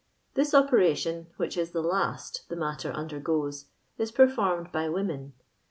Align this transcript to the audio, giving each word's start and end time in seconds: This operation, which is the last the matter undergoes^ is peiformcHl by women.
This 0.33 0.55
operation, 0.55 1.27
which 1.37 1.55
is 1.55 1.73
the 1.73 1.83
last 1.83 2.49
the 2.49 2.55
matter 2.55 2.91
undergoes^ 2.91 3.65
is 3.99 4.11
peiformcHl 4.11 4.71
by 4.71 4.89
women. 4.89 5.33